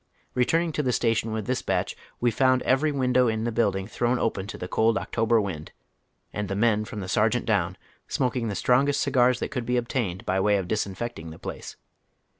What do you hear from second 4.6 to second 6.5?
cold October wind, and